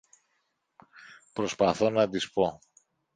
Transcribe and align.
Προσπαθώ 1.33 1.89
να 1.89 2.09
της 2.09 2.31
πω 2.31 2.59